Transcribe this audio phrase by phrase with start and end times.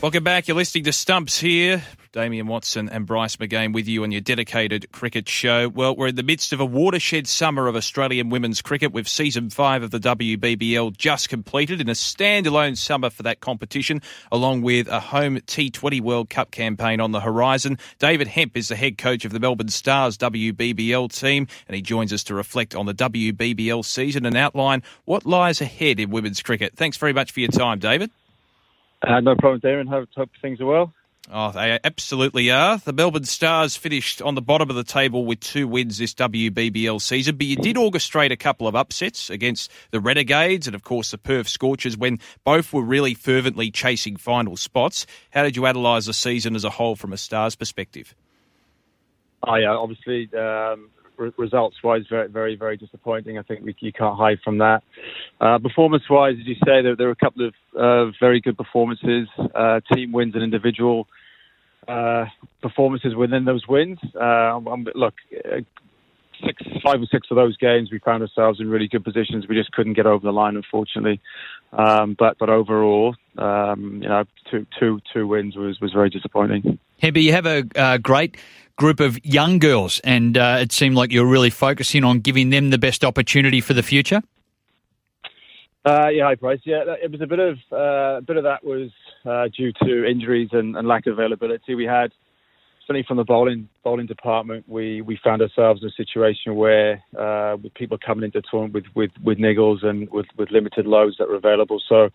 [0.00, 0.46] Welcome back.
[0.46, 1.82] You're listening to Stumps here.
[2.12, 5.68] Damien Watson and Bryce McGain with you on your dedicated cricket show.
[5.68, 9.50] Well, we're in the midst of a watershed summer of Australian women's cricket with season
[9.50, 14.00] five of the WBBL just completed in a standalone summer for that competition,
[14.30, 17.76] along with a home T20 World Cup campaign on the horizon.
[17.98, 22.12] David Hemp is the head coach of the Melbourne Stars WBBL team, and he joins
[22.12, 26.76] us to reflect on the WBBL season and outline what lies ahead in women's cricket.
[26.76, 28.12] Thanks very much for your time, David.
[29.06, 29.88] Uh, no problem, Darren.
[29.88, 30.92] Hope, hope things are well.
[31.30, 32.78] Oh, they absolutely are.
[32.78, 37.02] The Melbourne Stars finished on the bottom of the table with two wins this WBBL
[37.02, 41.10] season, but you did orchestrate a couple of upsets against the Renegades and, of course,
[41.10, 45.06] the Perth Scorchers when both were really fervently chasing final spots.
[45.30, 48.14] How did you analyse the season as a whole from a Stars perspective?
[49.46, 50.88] Oh, yeah, obviously, um,
[51.36, 53.38] results wise, very, very, very disappointing.
[53.38, 54.82] I think we, you can't hide from that.
[55.40, 58.56] Uh, performance wise, as you say, there, there were a couple of uh, very good
[58.56, 61.06] performances, uh, team wins and individual
[61.86, 62.26] uh,
[62.62, 63.98] performances within those wins.
[64.14, 64.58] Uh,
[64.94, 65.60] look, uh,
[66.44, 69.46] six, five or six of those games, we found ourselves in really good positions.
[69.48, 71.20] We just couldn't get over the line, unfortunately.
[71.72, 76.78] Um, but but overall, um, you know, two two two wins was was very disappointing.
[77.02, 78.36] Hempy, you have a great
[78.76, 82.70] group of young girls, and uh, it seemed like you're really focusing on giving them
[82.70, 84.22] the best opportunity for the future.
[85.84, 86.60] Uh, yeah, hi Bryce.
[86.64, 88.90] Yeah, it was a bit of uh, a bit of that was
[89.24, 91.74] uh, due to injuries and, and, lack of availability.
[91.74, 92.12] We had
[92.82, 97.56] certainly from the bowling bowling department, we, we found ourselves in a situation where uh,
[97.62, 101.28] with people coming into tournament with, with, with niggles and with, with limited loads that
[101.28, 101.80] were available.
[101.88, 102.10] So,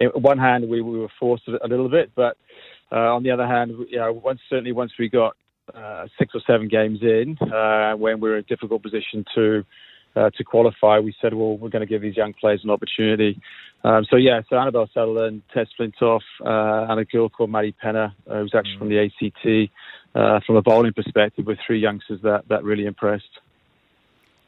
[0.00, 2.36] on one hand, we, we were forced a little bit, but
[2.98, 5.36] on the other hand, you know, once certainly once we got
[5.74, 9.64] uh, six or seven games in, uh, when we were in a difficult position to
[10.16, 13.40] uh, to qualify, we said, well, we're going to give these young players an opportunity.
[13.82, 18.14] Um, so yeah, so Annabelle Sutherland, Tess Flintoff, uh, and a girl called Maddie Penna,
[18.30, 19.70] uh, who's actually from the ACT.
[20.14, 23.40] Uh, from a bowling perspective, with three youngsters that that really impressed.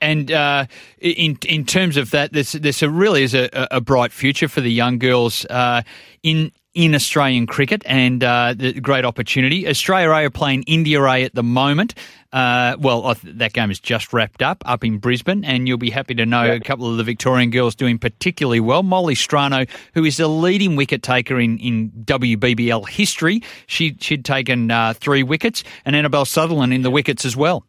[0.00, 0.66] And uh,
[1.00, 4.60] in in terms of that, there's there's a really is a, a bright future for
[4.60, 5.82] the young girls uh,
[6.22, 9.66] in in Australian cricket and uh, the great opportunity.
[9.66, 11.96] Australia A are playing India A at the moment.
[12.32, 16.14] Uh, well, that game is just wrapped up up in Brisbane, and you'll be happy
[16.14, 16.52] to know yeah.
[16.52, 18.84] a couple of the Victorian girls doing particularly well.
[18.84, 24.70] Molly Strano, who is the leading wicket taker in, in WBBL history, she, she'd taken
[24.70, 27.66] uh, three wickets, and Annabelle Sutherland in the wickets as well.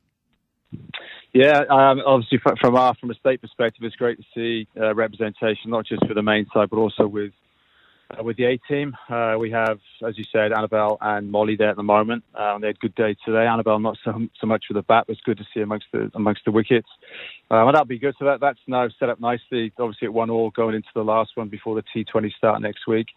[1.33, 5.71] Yeah, um, obviously from our from a state perspective, it's great to see uh, representation,
[5.71, 7.31] not just for the main side, but also with
[8.17, 8.95] uh, with the A team.
[9.09, 12.23] Uh, we have, as you said, Annabelle and Molly there at the moment.
[12.33, 13.45] Uh, they had a good day today.
[13.45, 16.09] Annabelle not so so much with the bat, but it's good to see amongst the
[16.15, 16.87] amongst the wickets.
[17.51, 18.15] Uh, well, that'll be good.
[18.17, 19.71] So that that's now set up nicely.
[19.77, 23.07] Obviously, at one all going into the last one before the T20 start next week.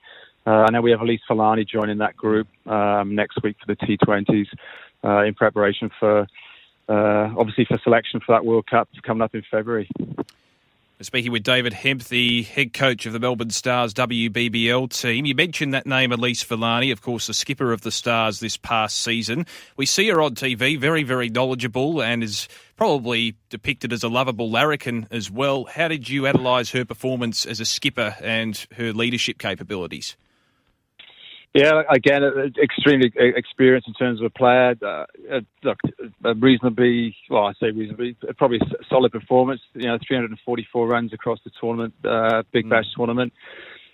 [0.46, 3.76] Uh, and then we have Elise Villani joining that group um, next week for the
[3.76, 4.48] T20s
[5.04, 6.26] uh, in preparation for
[6.88, 9.88] obviously for selection for that World Cup coming up in February.
[11.02, 15.26] Speaking with David Hemp, the head coach of the Melbourne Stars WBBL team.
[15.26, 19.02] You mentioned that name, Elise Villani, of course, the skipper of the Stars this past
[19.02, 19.44] season.
[19.76, 22.46] We see her on TV, very, very knowledgeable and is
[22.76, 25.64] probably depicted as a lovable larrikin as well.
[25.64, 30.16] How did you analyse her performance as a skipper and her leadership capabilities?
[31.54, 32.22] Yeah, again,
[32.62, 34.74] extremely experienced in terms of a player.
[34.82, 35.78] Uh, uh look,
[36.24, 38.58] a reasonably, well, I say reasonably, probably
[38.88, 39.60] solid performance.
[39.74, 42.96] You know, 344 runs across the tournament, uh, Big Bash mm.
[42.96, 43.34] tournament.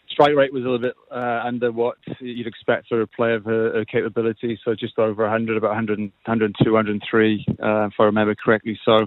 [0.09, 3.45] Strike rate was a little bit uh, under what you'd expect for a player of
[3.45, 8.35] her, her, capability, so just over 100, about 100, 102, 103, uh, if I remember
[8.35, 8.79] correctly.
[8.85, 9.07] So,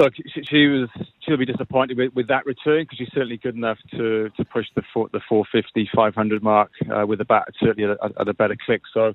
[0.00, 0.88] look, she, she, was
[1.20, 4.66] she'll be disappointed with, with that return because she's certainly good enough to to push
[4.74, 8.34] the four, the 450 500 mark uh, with a bat certainly at a, at a
[8.34, 8.82] better click.
[8.92, 9.14] So,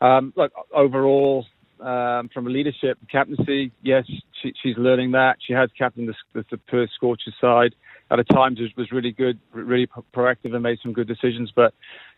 [0.00, 1.46] um, look overall.
[1.80, 4.04] Um, from a leadership captaincy, yes,
[4.42, 5.38] she, she's learning that.
[5.40, 7.74] She has captained the, the, the Perth Scorchers side.
[8.10, 11.52] At a times, was, was really good, really proactive, and made some good decisions.
[11.56, 11.72] But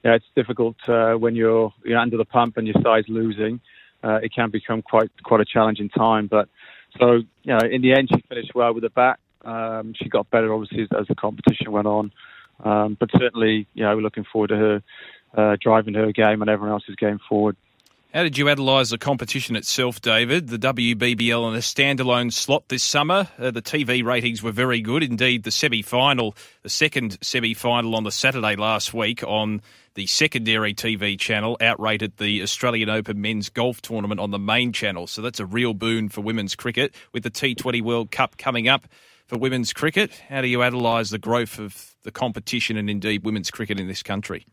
[0.04, 3.60] yeah, it's difficult uh, when you're, you're under the pump and your side's losing.
[4.02, 6.26] Uh, it can become quite quite a challenging time.
[6.26, 6.48] But
[6.98, 7.12] so,
[7.42, 9.18] you know, in the end, she finished well with the bat.
[9.44, 12.12] Um, she got better, obviously, as, as the competition went on.
[12.64, 14.82] Um, but certainly, you know, we're looking forward to her
[15.36, 17.56] uh, driving her game and everyone else's game forward.
[18.12, 20.48] How did you analyse the competition itself, David?
[20.48, 23.26] The WBBL in a standalone slot this summer.
[23.38, 25.02] Uh, the TV ratings were very good.
[25.02, 29.62] Indeed, the semi final, the second semi final on the Saturday last week on
[29.94, 35.06] the secondary TV channel, outrated the Australian Open men's golf tournament on the main channel.
[35.06, 36.94] So that's a real boon for women's cricket.
[37.14, 38.88] With the T20 World Cup coming up
[39.26, 43.50] for women's cricket, how do you analyse the growth of the competition and indeed women's
[43.50, 44.44] cricket in this country?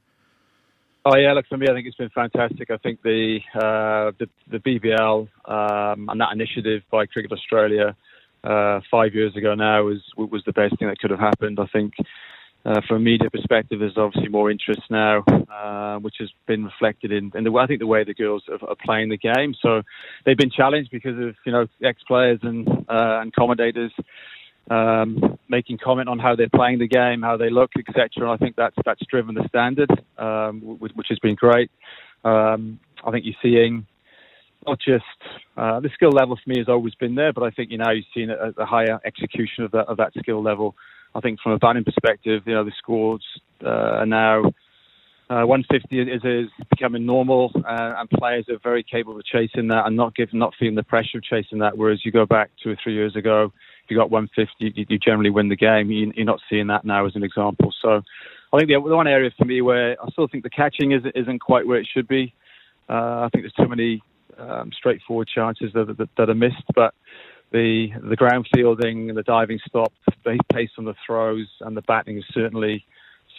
[1.05, 2.69] Oh yeah, look for me, I think it's been fantastic.
[2.69, 7.95] I think the uh, the, the BBL um, and that initiative by Cricket Australia
[8.43, 11.57] uh, five years ago now was was the best thing that could have happened.
[11.59, 11.93] I think
[12.65, 17.13] uh, from a media perspective, there's obviously more interest now, uh, which has been reflected
[17.13, 19.55] in, in the I think the way the girls are, are, playing the game.
[19.61, 19.81] So
[20.25, 23.93] they've been challenged because of you know ex players and uh, and commentators
[24.69, 28.09] um, making comment on how they're playing the game, how they look, etc.
[28.17, 31.71] And I think that's that's driven the standard, um, which, which, has been great.
[32.23, 33.85] Um, I think you're seeing
[34.67, 35.03] not just
[35.57, 37.91] uh, the skill level for me has always been there, but I think you know
[37.91, 40.75] you've seen a, a higher execution of that of that skill level.
[41.15, 43.25] I think from a batting perspective, you know the scores
[43.63, 43.69] uh,
[44.01, 44.51] are now.
[45.31, 49.85] Uh, 150 is, is becoming normal, uh, and players are very capable of chasing that
[49.85, 51.77] and not giving, not feeling the pressure of chasing that.
[51.77, 53.53] Whereas you go back two or three years ago,
[53.89, 55.91] you got 150, you, you generally win the game.
[55.91, 57.73] You, are not seeing that now as an example.
[57.81, 58.01] So,
[58.51, 61.03] I think the, the one area for me where I still think the catching is,
[61.13, 62.33] isn't quite where it should be.
[62.89, 64.01] Uh, I think there's too many
[64.39, 66.95] um, straightforward chances that, that, that, are missed, but
[67.51, 69.93] the the ground fielding and the diving stop,
[70.23, 72.85] the pace on the throws, and the batting is certainly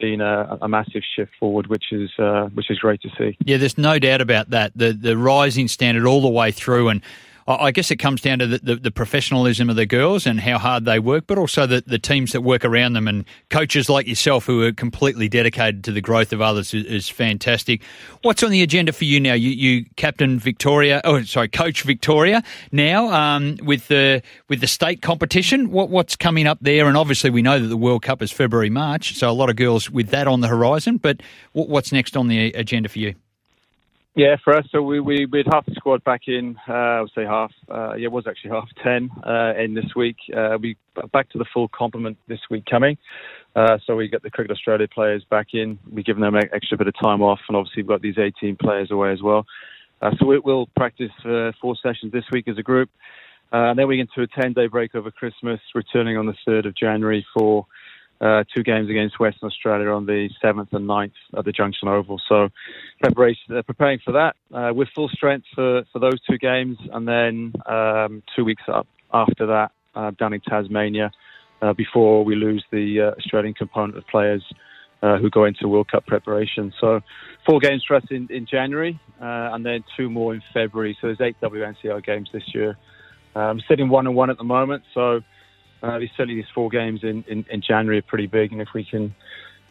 [0.00, 3.36] seen a, a, massive shift forward, which is uh, which is great to see.
[3.44, 4.72] Yeah, there's no doubt about that.
[4.76, 7.02] The the rising standard all the way through, and
[7.46, 10.58] I guess it comes down to the, the, the, professionalism of the girls and how
[10.58, 14.06] hard they work, but also the, the teams that work around them and coaches like
[14.06, 17.82] yourself who are completely dedicated to the growth of others is, is fantastic.
[18.22, 19.32] What's on the agenda for you now?
[19.32, 22.42] You, you captain Victoria, oh sorry, coach Victoria
[22.72, 25.70] now um, with the with the state competition.
[25.70, 26.86] What, what's coming up there?
[26.86, 29.56] And obviously we know that the World Cup is February March, so a lot of
[29.56, 30.98] girls with that on the horizon.
[30.98, 31.22] But
[31.52, 33.14] what's next on the agenda for you?
[34.16, 36.56] Yeah, for us, so we we we had half the squad back in.
[36.68, 37.52] Uh, I would say half.
[37.70, 40.16] Uh, yeah, it was actually half ten uh, in this week.
[40.36, 40.76] Uh, we
[41.12, 42.98] back to the full complement this week coming.
[43.54, 45.78] Uh, so we get the Cricket Australia players back in.
[45.88, 48.56] We're giving them an extra bit of time off, and obviously we've got these 18
[48.56, 49.46] players away as well.
[50.02, 51.10] Uh, so we, will practice
[51.60, 52.90] four sessions this week as a group,
[53.52, 56.66] uh, and then we get into a 10-day break over Christmas, returning on the 3rd
[56.66, 57.66] of January for
[58.20, 62.20] uh, two games against Western Australia on the 7th and 9th at the Junction Oval.
[62.28, 62.48] So
[63.00, 67.08] preparation, uh, preparing for that uh, with full strength for, for those two games, and
[67.08, 71.10] then um, two weeks up after that uh, down in Tasmania
[71.62, 74.44] uh, before we lose the uh, Australian component of players.
[75.00, 76.74] who go into World Cup preparation.
[76.78, 77.00] So,
[77.46, 80.94] four games for us in, in January, and then two more in February.
[81.00, 82.76] So, there's eight WNCL games this year.
[83.34, 85.22] I'm sitting one and one at the moment, so
[85.82, 88.84] uh, certainly these four games in, in, in, January are pretty big, and if we
[88.84, 89.14] can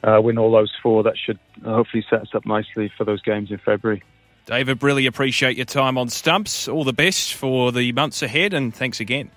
[0.03, 3.51] uh, win all those four, that should hopefully set us up nicely for those games
[3.51, 4.03] in February.
[4.45, 6.67] David, really appreciate your time on Stumps.
[6.67, 9.29] All the best for the months ahead, and thanks again.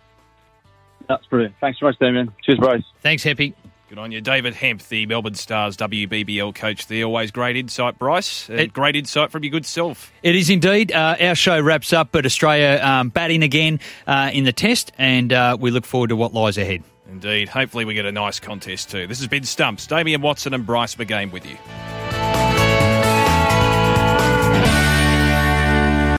[1.08, 1.54] That's brilliant.
[1.60, 2.32] Thanks so much, Damien.
[2.42, 2.84] Cheers, Bryce.
[3.02, 3.54] Thanks, Happy.
[3.92, 4.22] Good on you.
[4.22, 7.04] David Hemp, the Melbourne Stars WBBL coach there.
[7.04, 8.48] Always great insight, Bryce.
[8.48, 10.10] It, great insight from your good self.
[10.22, 10.92] It is indeed.
[10.92, 15.30] Uh, our show wraps up, but Australia um, batting again uh, in the test, and
[15.30, 16.82] uh, we look forward to what lies ahead.
[17.06, 17.50] Indeed.
[17.50, 19.06] Hopefully, we get a nice contest too.
[19.06, 19.86] This has been Stumps.
[19.86, 21.58] Damien Watson and Bryce McGain with you.